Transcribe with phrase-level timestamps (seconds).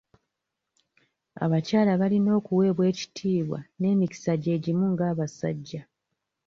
[1.43, 5.81] Abakyala balina okuweebwa ekitiibwa n'emikisa gyegimu ng'abasajja.